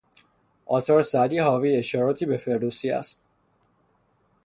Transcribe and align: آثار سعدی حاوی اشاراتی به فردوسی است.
آثار 0.65 1.01
سعدی 1.01 1.39
حاوی 1.39 1.75
اشاراتی 1.77 2.25
به 2.25 2.37
فردوسی 2.37 2.89
است. 2.91 3.19